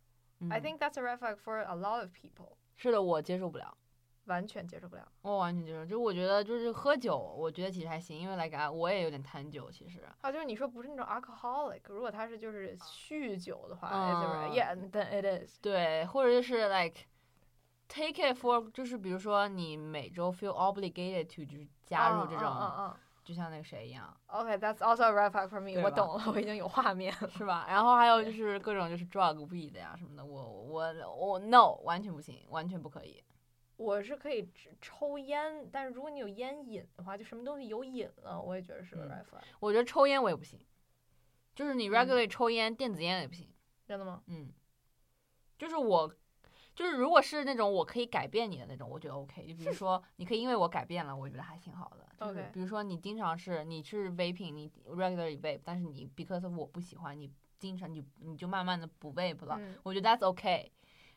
[0.50, 3.78] I 嗯 think that's a red flag for a lot of people，是的，我接受不了，
[4.27, 5.07] 完全接受不了。
[5.23, 5.85] 我完全接受。
[5.85, 10.01] 就我觉得就是喝酒，我觉得其实还行，因为 like 啊，我也有点贪酒，其实。
[10.21, 15.61] 啊，就是你说不是那种 alcoholic，如果他是就是酗酒的话、嗯 i t s a red yeah，then it is。
[15.61, 17.03] 对，或者就是 like
[17.89, 25.83] take it for，就是比如说你每周 feel obligated to 就是加入这种，嗯嗯嗯就像那个谁一样，OK，that's also a red flag for me。
[25.83, 27.29] 我懂了，我已经有画面了。
[27.31, 27.67] 是吧？
[27.69, 33.21] 然后还有就是各种就是 drug weed 呀什么的，我我我 no 完全不行，完全不可以。
[33.77, 39.43] 我是可以只抽烟，但是如果你有烟瘾的话，就什么东西有瘾了，我也觉得是个嗯 red flag。
[39.61, 40.59] 我觉得抽烟我也不行，
[41.55, 43.49] 就是你嗯 regular 抽烟，电子烟也不行。
[43.87, 44.23] 真的吗？
[44.27, 44.51] 嗯，
[45.59, 46.13] 就是我，
[46.75, 49.47] 就是如果是那种我可以改变你的那种，我觉得 OK。
[49.47, 52.07] 就比如说，你可以因为我改变了，我觉得还挺好的。
[52.19, 60.73] 就是 OK 比如说你经常是你是 vaping，你 regularly vape，但是你 because 我不喜欢你，经常你你就慢慢的不 vape 了，嗯我觉得 that's OK。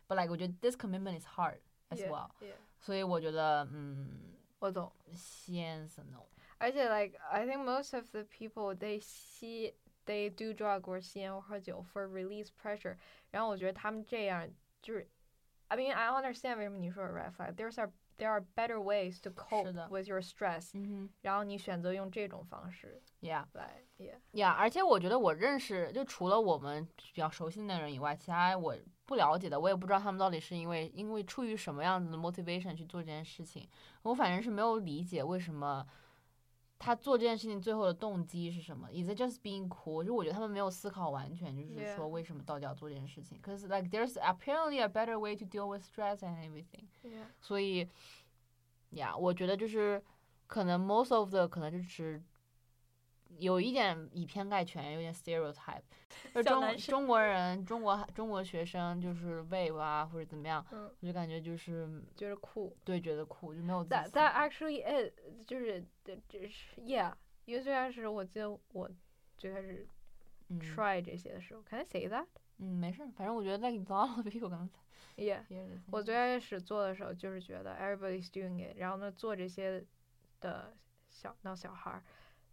[0.08, 1.60] But like 我觉得 this commitment is hard
[1.91, 4.93] as Yeah, well， yeah，所以我觉得嗯，我懂。
[5.15, 6.27] 先是 no。
[6.59, 9.75] 而且 like I think most of the people they see
[10.07, 12.97] they do drug or 吸烟或喝酒 for release pressure，
[13.31, 14.49] 然后我觉得他们这样
[14.81, 15.09] 就是，
[15.69, 19.89] I mean I understand 为什么你说 red flag。There's are there are better ways to 是 cope 的
[19.91, 23.45] with your stress，嗯然后你选择用这种方式哼，Yeah。
[23.55, 28.77] 来，yeah，呀而且我觉得我认识，就除了我们比较熟悉的人以外，其他我
[29.10, 33.68] 不了解的，我也不知道他们到底是因为因为出于什么样子的 motivation 去做这件事情。
[34.04, 35.84] 我反正是没有理解为什么
[36.78, 40.04] 他做这件事情最后的动机是什么？Is it just being cool？
[40.04, 43.42] 就我觉得他们没有思考完全，就是说为什么到底要做这件事情。
[43.42, 46.86] Cause like there's apparently a better way to deal with stress and everything。
[47.42, 47.90] 所以，
[48.92, 50.04] 呀，我觉得就是
[50.46, 52.22] 可能 most of the 可能就是
[53.38, 55.82] 有一点以偏概全，有点 stereotype，
[56.34, 62.76] 就中中国人、中国中国学生就是 wave 啊或者怎么样，嗯，我就感觉就是觉得酷。
[62.84, 65.14] 对觉得酷，就没有自 that, that actually is
[65.46, 65.82] 就是
[66.28, 67.14] 就是 yeah，
[67.46, 68.90] 因为最开始我记得我
[69.38, 69.88] 最开始
[70.50, 72.26] 嗯 try 这些的时候，Can I say that？
[72.58, 74.70] 嗯没事儿，反正我觉得 like a lot of people 可能
[75.16, 75.44] Yeah，
[75.92, 79.86] 我最开始做的时候就是觉得 everybody's doing it，然后呢做这些
[80.42, 80.74] 的
[81.10, 82.04] 小那小孩儿，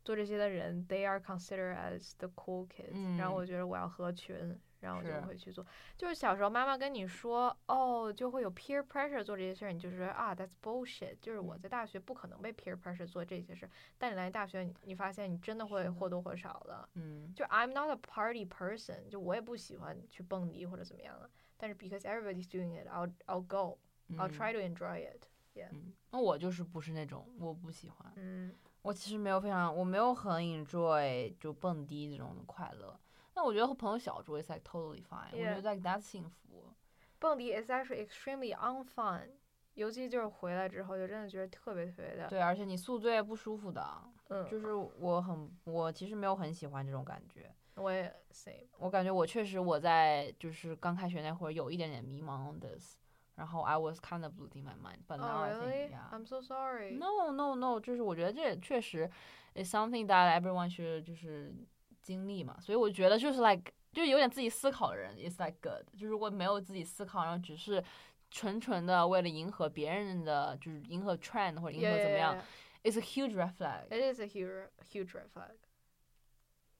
[0.06, 5.66] 做这些的人，they are considered as the cool kids，、然后嗯我觉得我要合群，然后我就会去做。
[5.96, 11.16] 就是小时候妈妈跟你说，哦，就会有 peer pressure 做这些事儿，你就觉得啊，that's bullshit。
[11.20, 16.88] 就是我嗯在大学不可能被 peer pressure 做这些事儿，但你来大学，你你发现你真的会或多或少的。
[16.94, 21.28] 嗯就 I'm not a party person，就我也不喜欢去蹦迪或者怎么样的。
[21.56, 23.78] 但是 because everybody's doing it，I'll I'll go。
[24.10, 25.24] I'll 嗯 try to enjoy it。
[25.72, 28.12] 嗯，那我就是不是那种，我不喜欢。
[28.14, 28.54] 嗯
[28.86, 32.96] 我其实没有非常，我没有很 enjoy 就蹦迪这种的快乐。
[33.34, 36.72] 那我觉得和朋友小酌 is like totally fine，、我觉得 like that's 幸福。
[37.18, 39.28] 蹦迪 is actually extremely unfun，
[39.74, 43.84] 尤其就是回来之后，就真的觉得特别特别的，对，而且你宿醉不舒服的，
[44.28, 47.52] 嗯，就是我很，我其实没有很喜欢这种感觉。
[47.74, 52.96] 我也 same，我感觉我确实我在就是刚开学那会儿有一点点迷茫 this，
[53.35, 55.71] 然后 I was kind of losing my mind，but now Oh I really?
[55.71, 56.09] think yeah。
[56.11, 56.97] I'm so sorry.
[56.97, 59.09] No no no，就是我觉得这也确实
[59.55, 61.53] is something that everyone should 就是
[62.01, 67.83] 经历嘛，所以我觉得就是 like 就是有点自己思考的人 is like good，就如果没有自己思考，然后只是
[68.29, 72.37] 纯纯的为了迎合别人的，就是迎合 trend 或者迎 Yeah, 合怎么 yeah, 样
[72.83, 72.91] yeah.
[72.91, 73.87] ，is a huge red flag。
[73.89, 75.55] It is a huge huge red flag.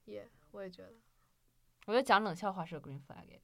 [0.06, 0.94] Yeah，我也觉得。
[1.88, 3.42] 我觉得讲冷笑话是个 green flag 诶。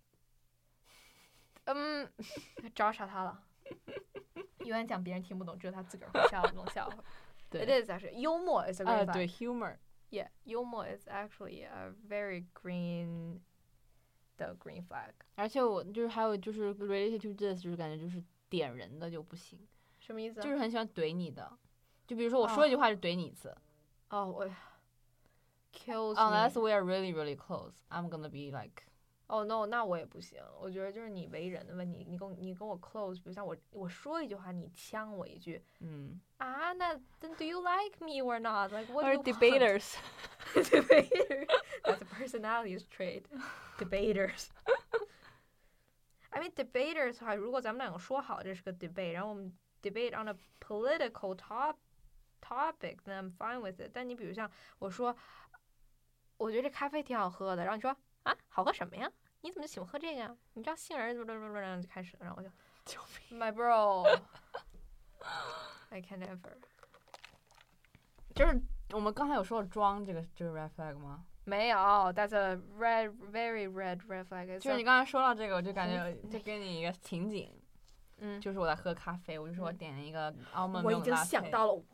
[1.64, 2.12] 嗯，
[2.74, 3.42] 找傻他了。
[4.60, 6.96] 永远讲别人听不懂，只有他自个儿会笑的那种笑话。
[7.50, 9.12] It 对，is actually 幽默 is a 啊 green flag.
[9.12, 13.40] 对 humor，Yeah，幽默 is actually a very green
[14.36, 15.12] 的 green flag。
[15.34, 19.58] 而且我就是还有就是 related to this，就是感觉就是点人的就不行，
[20.00, 20.42] 什么意思啊？
[20.42, 21.58] 就是很喜欢怼你的，
[22.06, 23.54] 就比如说我说一句话就怼你一次。
[24.08, 24.46] 哦，我
[25.72, 26.60] kills Unless。
[26.60, 28.84] we are really really close, I'm gonna be like
[29.32, 30.38] 哦、no，那我也不行。
[30.60, 38.70] 我觉得就是你为人的问题，你跟我你跟我 close，比如像我我说一句话，你呛我一句嗯啊，那 then do you like me or not?
[38.70, 39.24] Like what do or you want?
[39.24, 39.96] debaters.
[40.52, 41.46] debaters.
[41.82, 43.22] That's a personality trait.
[43.78, 44.50] Debaters.
[46.28, 51.76] I mean, debaters 的话，如果咱们两个说好这是个 debate，然后我们 debate on a political top
[52.42, 53.92] topic, then I'm fine with it。
[53.94, 55.16] 但你比如像我说，
[56.36, 59.10] 我觉得这咖啡挺好喝的，然后你说啊，好喝什么呀？
[59.42, 60.34] 你怎么喜欢喝这个呀？
[60.54, 62.48] 你知道杏仁怎么怎么怎么，然后就开始了，然后我就
[62.84, 63.00] 救
[63.30, 64.04] 命！My bro,
[65.90, 66.52] I can never.
[68.34, 68.60] 就是
[68.92, 71.24] 我们刚才有说到装这个这个 red flag 吗？
[71.44, 74.58] 没有，That's a red, very red red flag.
[74.60, 77.52] 就是你刚才说到这个，我就感觉就给你一个情景，
[78.18, 81.84] 嗯，就是我在喝咖啡，我就说我点了一个 almond 我已经 latte 想到了，我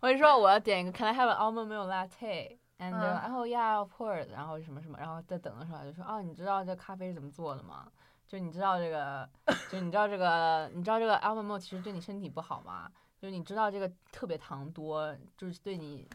[0.00, 7.90] 我就说我要点一个 Can I have an almond milk latte？And 嗯 they're like, oh yeah, of course，然后什么什么，然后在等的时候就说哦，你知道这咖啡是怎么做的吗？
[8.26, 9.28] 就你知道这个，
[9.70, 12.90] 就你知道这个，你知道这个 almond milk 其实对你身体不好吗？
[13.20, 16.08] 就你知道这个特别糖多，就是对你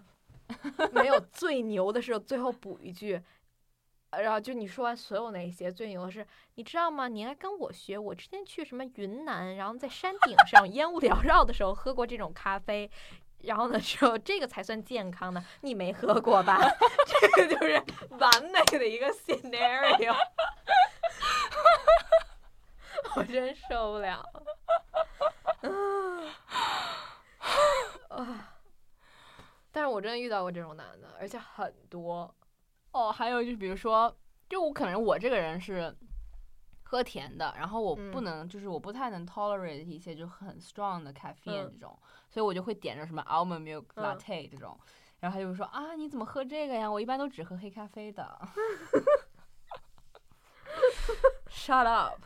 [0.91, 3.21] 没有最牛的是最后补一句，
[4.09, 7.07] 呃然后就你说完所有那些，最牛的是，你知道吗？
[7.07, 12.89] 你应该跟我学，我之前去什么云南，然后在山顶上烟雾缭绕的时候喝过这种咖啡。
[13.41, 16.59] 然后呢，说这个才算健康的，你没喝过吧？
[17.07, 17.81] 这个就是
[18.17, 20.15] 完美的一个 scenario，
[23.15, 24.43] 我真受不了了。
[28.09, 28.55] 啊！
[29.71, 32.33] 但是我真的遇到过这种男的，而且很多。
[32.91, 34.13] 哦，还有就是比如说，
[34.49, 35.95] 就我可能我这个人是
[36.89, 41.99] 喝甜的，然后我不嗯能，就是我不太能 tolerate 一些就很 strong 的 caffeine 嗯这种，
[42.31, 44.75] 所以我就会点着什么 almond milk 嗯 latte 这种，
[45.19, 46.89] 然后他就会说啊，你怎么喝这个呀？
[46.89, 48.39] 我一般都只喝黑咖啡的。
[51.47, 52.19] Shut up！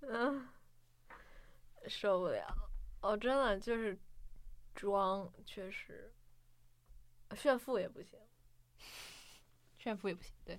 [0.00, 0.48] 嗯，
[1.86, 2.46] 受不了。
[3.02, 3.98] 哦，真的就是
[4.74, 6.10] 装，确实
[7.36, 8.18] 炫富也不行。
[9.76, 10.58] 炫富也不行，对，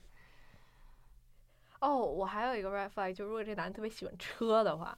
[1.82, 4.98] 哦，我还有一个 red flag，就如果这男的特别喜欢车的话，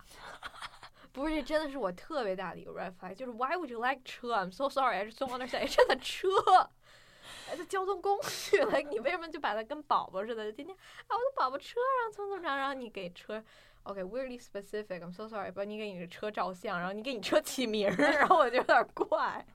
[1.11, 5.65] 不是，这真的是我特别大的一个 red flag，就是 Why would you like 车？I'm so sorry, I just don't to say，。
[5.65, 6.27] 真的车，
[7.49, 8.57] 哎，这交通工具
[8.91, 10.51] 你为什么就把它跟宝宝似的？
[10.51, 10.75] 天天
[11.07, 13.41] 啊，我的宝宝车，然后怎么怎么着，然后你给车
[13.83, 19.45] ，OK，weirdly specific，I'm so sorry，不你给你的车照相，然后你给你车起名儿， 然后我就有点怪。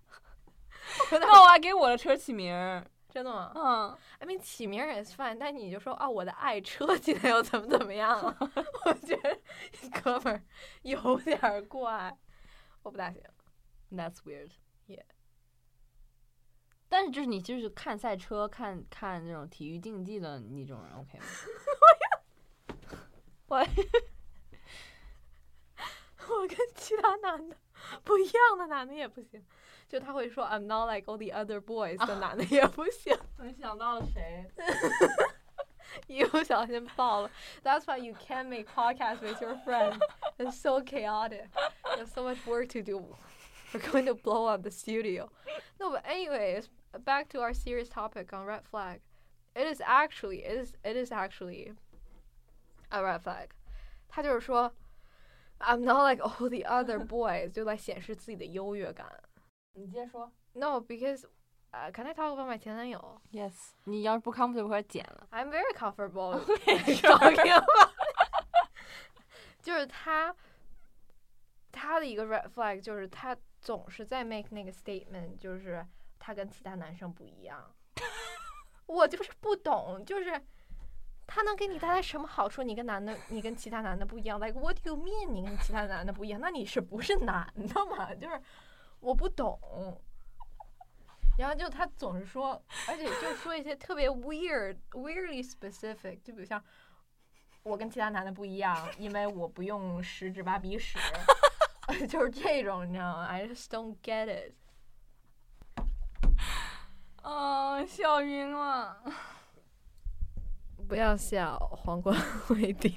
[1.10, 2.86] 那我还给我的车起名儿。
[3.18, 8.37] 真的吗嗯，？I mean 起名也是 fine，但你就说啊，我的爱车 今天又怎么怎么样了？
[8.87, 9.37] 我觉得
[10.00, 10.40] 哥们儿
[10.83, 12.16] 有点儿怪，
[12.85, 13.20] 我不大行。
[13.90, 14.52] That's weird.
[14.87, 15.02] Yeah.
[16.88, 21.24] 但是就是你就是看赛车、看看那种体育竞技的那种人，OK 吗？
[23.48, 23.57] 我
[26.28, 27.57] 我跟其他男的
[28.04, 29.44] 不一样的男的也不行，
[29.88, 34.49] 就他会说 I'm not like all the other boys 的男的也不行，我想到了谁？
[36.07, 37.29] 一不小心爆了。
[37.63, 39.99] That's why you can't make podcasts with your friend.
[40.38, 41.49] It's so chaotic.
[41.95, 43.15] There's so much work to do.
[43.71, 45.29] We're going to blow up the studio.
[45.79, 46.69] No, but anyways,
[47.05, 49.01] back to our serious topic on red flag.
[49.55, 51.73] It is actually, it is, it is actually
[52.91, 53.49] a red flag.
[54.07, 54.73] 他就是说，
[55.59, 59.07] I'm not like all the other boys，就来显示自己的优越感。
[59.78, 60.30] 你接着说。
[60.54, 61.24] No, because,
[61.72, 63.52] uh, can I talk about my 前男友 Yes，
[63.84, 65.28] 你要是不 comfortable 快剪了。
[65.30, 67.64] I'm very comfortable talking about
[69.62, 70.34] 就是他，
[71.70, 75.86] 他的一个 red flag 就是他总是在 make 那个 statement，就是
[76.18, 77.72] 他跟其他男生不一样。
[78.86, 80.42] 我就是不懂，就是
[81.26, 82.62] 他能给你带来什么好处？
[82.62, 85.28] 你跟男的，你跟其他男的不一样，like what do you mean？
[85.28, 86.40] 你跟其他男的不一样？
[86.40, 88.14] 那你是不是男的嘛？
[88.14, 88.40] 就是
[89.00, 89.58] 我不懂。
[91.38, 96.62] 然后就他总是说，而且就说一些特别 weird、 weirdly specific，就比如像
[97.62, 100.98] 我跟其他男的不一样，因为我不用十指八鼻屎，
[102.08, 104.54] 就是这种，你知道吗？I just don't get it。
[107.22, 109.02] 嗯， 笑晕了。
[110.88, 112.94] 不要笑，皇冠会点。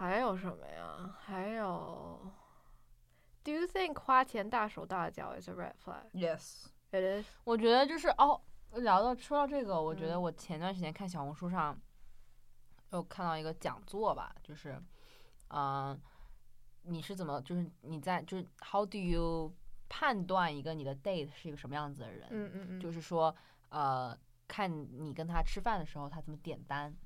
[0.00, 1.14] 还有什么呀？
[1.20, 2.18] 还有
[3.44, 6.10] ，Do you think 花钱大手大脚 is a red flag?
[6.14, 6.68] Yes。
[6.90, 7.26] It is.
[7.44, 8.40] 我觉得就是哦，
[8.72, 11.78] 聊到说到这个，我觉得嗯我前段时间看小红书上
[12.92, 14.82] 有看到一个讲座吧，就是，
[15.48, 16.00] 嗯、
[16.84, 19.54] 你是怎么就是你在就是 How do you
[19.90, 22.26] 判断一个你的 date 是一个什么样子的人？
[22.30, 22.80] 嗯嗯嗯。
[22.80, 23.36] 就是说，
[23.68, 26.96] 呃，看你跟他吃饭的时候他怎么点单。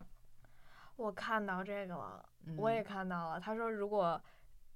[0.97, 3.41] 我看到这个了，嗯、我也看到了。
[3.41, 4.23] 他说，如果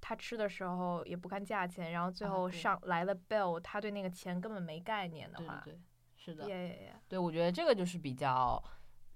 [0.01, 5.81] 他吃的时候也不看价钱，然后最后上来了 bill，他对那个钱根本没概念的话，对对对，
[6.15, 6.47] 是的。
[6.47, 8.61] 耶耶耶，对，我觉得这个就是比较，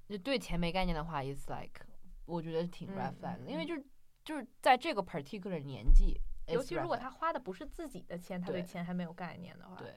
[0.08, 1.86] 就对钱没概念的话，is like，
[2.26, 3.86] 我觉得挺嗯 red 嗯 flag 的，因为嗯就是
[4.24, 9.94] 就是在这个 particular 年纪，尤其如果他花的不是自己的钱，他对对钱还没有概念的话对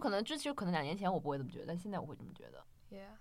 [0.00, 2.64] 可能之前可能两年前我不会这么觉得，但现在我会这么觉得。
[2.90, 3.16] Yeah，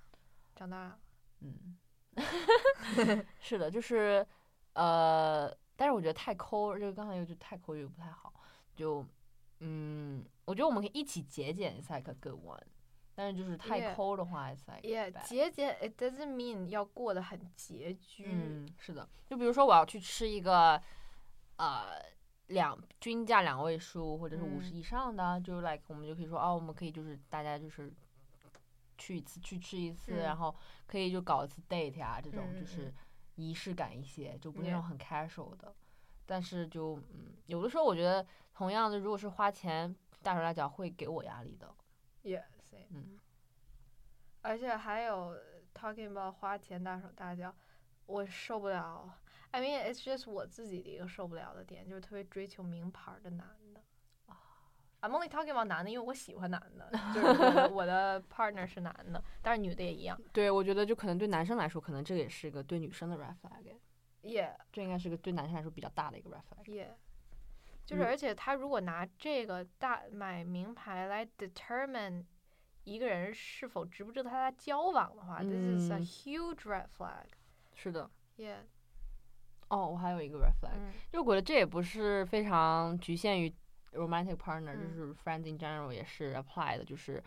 [0.56, 1.00] 长大了。
[1.42, 1.78] 嗯，
[3.40, 4.26] 是的，就是
[4.74, 8.34] 呃，但是我觉得太抠，这个刚才又就太抠又不太好，
[8.76, 9.06] 就
[9.60, 12.60] 嗯，我觉得我们可以一起节俭，is like a good one，
[13.16, 18.26] 但是就是太抠的话，it's like Yeah，节俭，it doesn't mean 要过得很拮据。
[18.28, 20.82] 嗯，是的，就比如说我要去吃一个，
[21.58, 22.02] 呃，
[22.48, 27.94] 两均价两位数或者是五十嗯以上的，就 like 我们就可以说哦，我们可以就是大家就是
[29.02, 32.94] 去一次去吃一次，然嗯后可以就搞一次 date 啊、这种就是
[33.36, 35.74] 仪式感一些，就不是那种很 casual 的。
[36.28, 41.68] 但是就嗯，有的时候我觉得同样的，如果是花钱大手大脚，会给我压力的。
[42.24, 42.88] Yeah，same。
[42.92, 43.18] 嗯，
[44.44, 45.36] 而且还有
[45.74, 47.54] talking about 花钱大手大脚，
[48.06, 49.18] 我受不了。
[49.50, 53.61] I mean it's just 我自己的一个受不了的点，就是特别追求名牌的男的。
[55.02, 60.20] I'm only talking about 男的，因为我喜欢男的，就是 我的 partner 是男的，但是女的也一样。
[60.32, 66.64] 对，我觉得就可能对男生来说，可能这个也是一个对女生的 red flag，Yeah 这应该是个对男生来说比较大的一个 red flag。
[66.66, 66.94] yeah，
[67.86, 72.24] 就是嗯而且他如果拿这个大买名牌来 determine
[72.84, 77.26] 一个人是否值不值得他来交往的话、t h i s is a 嗯 huge red flag。
[77.74, 78.10] 是的。
[78.38, 78.58] Yeah，
[79.70, 83.54] 哦，我还有一个 red flag，、嗯就我觉得这也不是非常局限于
[83.94, 87.24] romantic partner，、嗯就是 friends in general 也是 apply 的，就是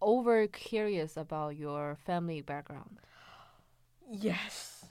[0.00, 2.98] over curious about your family background。
[4.08, 4.84] Yes，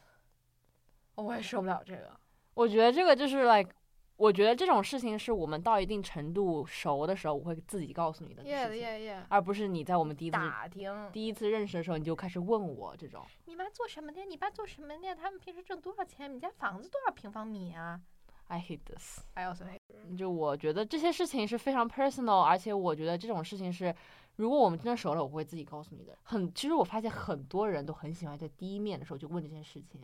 [1.15, 2.19] 我也受不了这个。
[2.53, 3.71] 我觉得这个就是 like
[4.17, 11.11] 我觉得这种事情是我们到一定程度熟的时候，我会自己告诉你的事情，yeah yeah，而不是你在我们第一次打听。
[11.11, 13.25] 第一次认识的时候你就开始问我这种。
[13.45, 14.23] 你妈做什么的？
[14.25, 15.15] 你爸做什么的？
[15.15, 16.31] 他们平时挣多少钱？
[16.31, 17.99] 你家房子多少平方米啊
[18.51, 19.21] I hate this。
[19.33, 20.17] ？I also hate。
[20.17, 23.95] 就我觉得这些事情是非常 personal，而且我觉得这种事情是，
[24.35, 26.17] 如果我们真的熟了，我会自己告诉你的。
[26.23, 30.01] 很，其实我发现很多人都很喜欢在第一面的时候就问这件事情，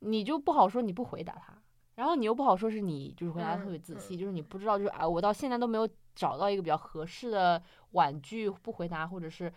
[0.00, 1.56] 你就不好说你不回答他，
[1.94, 9.52] 然后你又不好说是你就是回答的特别仔细，就是你不知道就是啊，我到现在都没有找到一个比较合适的婉拒不回答，或者是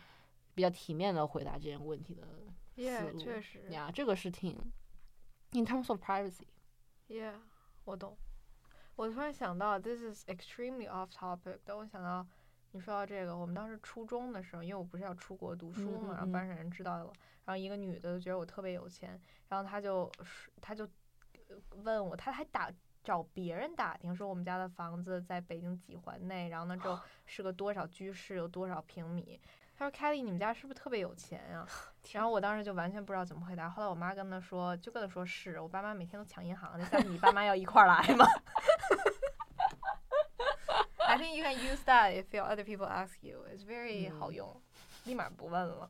[0.53, 2.21] 比较体面的回答这件问题的
[2.75, 3.67] 思 Yeah，路确实。
[3.71, 4.55] 呀，这个是挺
[5.53, 6.45] in terms of privacy。
[7.07, 7.33] Yeah，
[7.87, 8.17] 我懂。
[8.97, 12.27] 我突然想到，this is extremely off topic，但我想到
[12.71, 17.13] 你说到这个，我们当时初中的时候，因为我不是要出国读书嘛，嗯嗯然后班上人知道了，
[17.45, 20.11] 然后一个女的就觉得我特别有钱，然后她就
[20.59, 20.83] 她就
[21.47, 22.69] 呃问我，她还打
[23.03, 29.39] 找别人打听说我们家的房子在北京几环内，然后呢就是个多少居室，有多少平米。
[29.77, 31.67] 她说：“Kelly，你们家是不是特别有钱呀、
[32.11, 33.69] 然后我当时就完全不知道怎么回答。
[33.69, 38.25] 后来我妈跟他说，就跟他说是我爸妈每天都抢银行，那下次你爸妈要一块儿来吗
[40.97, 43.45] ？I think you can use that if your other people ask you.
[43.53, 44.59] It's very 嗯好用，
[45.05, 45.87] 立马不问了。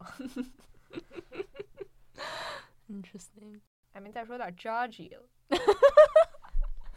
[2.89, 3.61] Interesting。
[3.93, 5.23] I mean，再说点 judgy 了，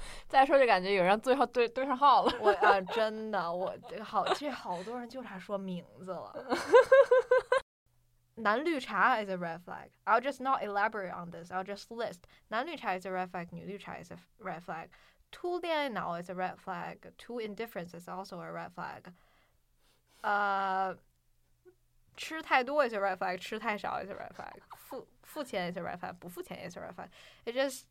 [0.28, 2.34] 再说就感觉有人最后对对上号了。
[2.40, 6.34] 我啊、真的，我这个好，这好多人就差说名字了。
[8.36, 9.90] 男绿茶 is a red flag.
[10.04, 11.52] I'll just not elaborate on this.
[11.52, 12.24] I'll just list.
[12.50, 13.48] 男绿茶 is a red flag.
[13.52, 14.90] 女绿茶 is a red flag.
[15.32, 16.98] Too 恋爱脑 is a red flag.
[17.18, 19.04] Too indifference is also a red flag.
[20.22, 20.98] 呃，
[22.18, 23.38] 吃太多 is a red flag.
[23.38, 24.56] 吃太少 is a red flag.
[24.90, 26.14] 付付钱 is a red flag.
[26.14, 27.08] 不付钱 is a red flag.
[27.46, 27.84] It just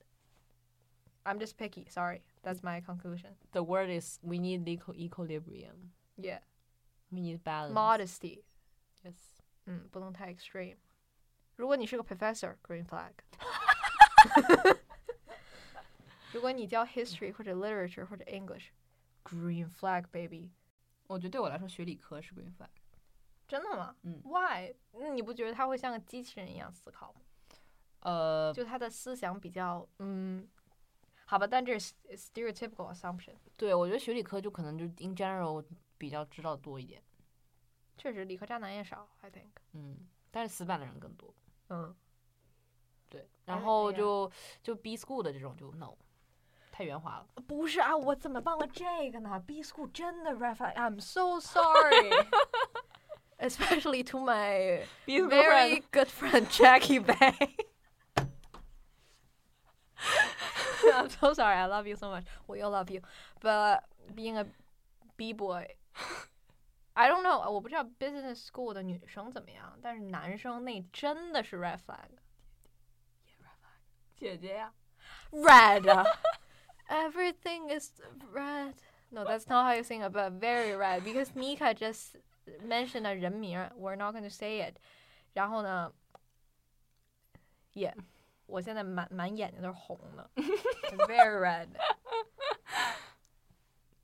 [1.25, 1.87] I'm just picky.
[1.89, 2.23] Sorry.
[2.43, 3.37] That's my conclusion.
[3.53, 5.93] The word is we need equal equilibrium.
[6.17, 6.41] Yeah.
[7.11, 7.75] We need balance.
[7.75, 8.45] Modesty.
[9.03, 9.15] Yes.
[9.67, 10.77] 嗯，不能太 extreme。
[11.57, 13.13] 如果你是个 professor，green flag。
[16.33, 20.51] 如果你教 history 或者 literature 或者 English，green flag baby。
[21.07, 22.69] 我觉得对我来说，学理科是 green flag。
[23.47, 23.95] 真的吗？
[24.03, 24.75] 嗯，Why？
[24.93, 27.21] 那你不觉得他会像个机器人一样思考吗？
[28.01, 30.49] 呃，就他的思想比较，嗯，
[31.29, 33.35] 好吧，但这是 stereotypical assumption。
[33.57, 35.65] 对我觉得学理科就可能就 in general
[35.97, 37.03] 比较知道多一点，
[37.97, 39.51] 确实，理科渣男也少，I think。
[39.73, 41.35] 嗯，但是死板的人更多。
[41.69, 41.95] 嗯，
[43.09, 44.33] 对，哎然后哎呀就
[44.63, 45.97] 就 B school 的这种就 no，
[46.71, 47.27] 太圆滑了。
[47.47, 49.43] 不是啊，我怎么忘了这个呢？
[49.47, 57.57] B school 真的 red flag。I'm so sorry。Especially to my B very good friend Jackie Bay.
[60.95, 61.57] I'm so sorry.
[61.57, 62.25] I love you so much.
[62.47, 63.01] We all love you.
[63.41, 63.85] But
[64.15, 64.47] being a
[65.17, 65.67] B boy,
[66.95, 67.51] I don't know.
[67.51, 72.09] 我不知道 business school 的女生怎么样，但是男生那真的是 red flag.
[74.17, 74.73] 姐姐呀，
[75.33, 76.07] Red.
[76.89, 77.91] Everything is
[78.33, 78.75] red.
[79.11, 82.17] No, that's not how you sing it, but very red because Nika just
[82.63, 84.77] mentioned a 人名儿 We're not going to say it.
[85.35, 85.93] 然后呢，
[87.75, 87.95] Yeah，
[88.50, 90.30] 我现在满满眼睛都是红的，
[91.08, 91.68] very red。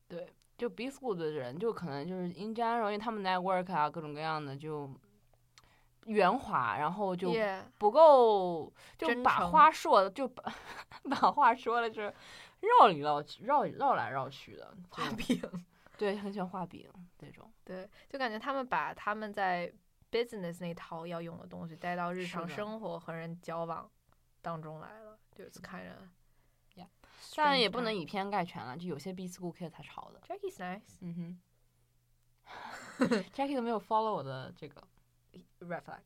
[0.08, 4.90] 对，就 B school 的人就可能就是 in general，因为他们 network 啊各种各样的就
[6.06, 7.34] 圆滑，然后就
[7.78, 10.44] 不够，就 把话说的就把
[11.10, 12.14] 把话说的就是
[12.62, 15.66] 绕里绕去，绕绕来绕去的，就画饼。
[15.98, 16.88] 对，很喜欢画饼
[17.18, 17.52] 这种。
[17.64, 19.74] 对，就感觉他们把他们在
[20.12, 23.90] business 那套要用的东西带到日常生活和人交往
[24.46, 25.98] 当中来了，就是看人。
[26.76, 26.88] Yeah
[27.36, 30.22] 当然也不能以偏概全了，就有些 B school kid 才潮的。
[30.22, 30.98] Jackie's nice.
[31.02, 31.40] 嗯
[33.00, 34.84] 哼，Jackie 都没有 follow 我的这个
[35.62, 36.02] ，Red flag.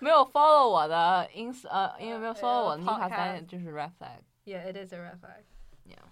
[0.00, 4.22] 没有 follow 我的 ins 呃，因为没有呃 follow 我的 Nika podcast 三就是 red flag。
[4.44, 5.44] Yeah, it is a red flag.
[5.84, 6.02] Yeah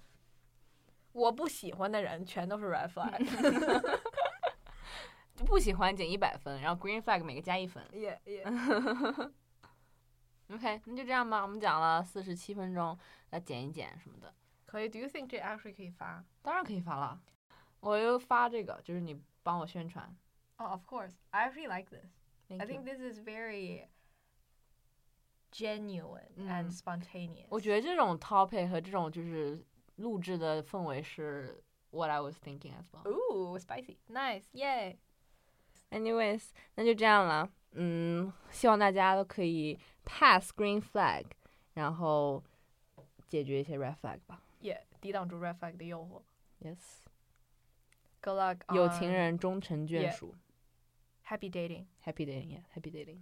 [1.12, 3.98] 我不喜欢的人全都是 red flag.
[5.34, 7.84] 就不喜欢减一百分，然后 green flag 每个加一分。
[7.92, 9.32] yeah, yeah.
[10.51, 12.97] OK，那就这样吧，我们讲了四十七分钟，
[13.29, 14.33] 来剪一剪什么的，
[14.65, 14.89] 可以。
[14.89, 16.23] Do you think 这 actually 可以发？
[16.41, 17.21] 当然可以发了。
[17.81, 20.15] 我又发这个，就是你帮我宣传。
[20.57, 21.13] Oh, of course.
[21.29, 22.09] I actually like this.
[22.47, 23.87] Thank I think you this is very
[25.51, 27.45] genuine and 嗯 spontaneous.
[27.49, 29.63] 我觉得这种 topic 和这种就是
[29.97, 33.07] 录制的氛围是 what I was thinking as well。
[33.07, 33.97] Ooh, spicy.
[34.09, 34.45] Nice.
[34.53, 34.97] Yay.
[35.91, 37.49] Anyways，那就这样了。
[37.71, 41.26] 嗯，希望大家都可以 Pass green flag，
[41.74, 42.42] 然后
[43.26, 44.42] 解决一些 red flag 吧。
[44.60, 46.22] 也抵挡住 red flag 的诱惑。
[46.60, 50.34] Yes，Good luck，有情人终成眷 yeah 属。
[51.26, 51.86] ，Happy dating。
[52.04, 53.20] Happy dating，yeah，Happy dating。